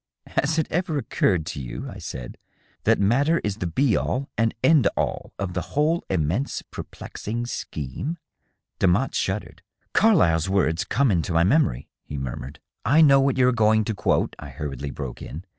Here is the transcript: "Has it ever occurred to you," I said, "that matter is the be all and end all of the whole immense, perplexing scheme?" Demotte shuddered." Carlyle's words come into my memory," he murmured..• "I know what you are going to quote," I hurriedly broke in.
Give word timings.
"Has 0.41 0.57
it 0.57 0.65
ever 0.71 0.97
occurred 0.97 1.45
to 1.45 1.61
you," 1.61 1.87
I 1.87 1.99
said, 1.99 2.39
"that 2.85 2.99
matter 2.99 3.37
is 3.43 3.57
the 3.57 3.67
be 3.67 3.95
all 3.95 4.31
and 4.35 4.55
end 4.63 4.87
all 4.97 5.31
of 5.37 5.53
the 5.53 5.77
whole 5.77 6.03
immense, 6.09 6.63
perplexing 6.63 7.45
scheme?" 7.45 8.17
Demotte 8.79 9.13
shuddered." 9.13 9.61
Carlyle's 9.93 10.49
words 10.49 10.85
come 10.85 11.11
into 11.11 11.33
my 11.33 11.43
memory," 11.43 11.87
he 12.03 12.17
murmured..• 12.17 12.59
"I 12.83 13.01
know 13.01 13.19
what 13.19 13.37
you 13.37 13.47
are 13.47 13.51
going 13.53 13.83
to 13.85 13.93
quote," 13.93 14.35
I 14.39 14.49
hurriedly 14.49 14.89
broke 14.89 15.21
in. 15.21 15.45